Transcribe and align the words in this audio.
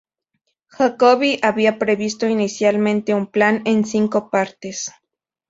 Jacoby 0.67 1.39
había 1.43 1.77
previsto 1.77 2.25
inicialmente 2.27 3.13
un 3.13 3.27
plan 3.27 3.61
en 3.65 3.85
cinco 3.85 4.31
partes. 4.31 4.89